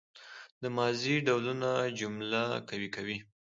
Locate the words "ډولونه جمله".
1.25-2.41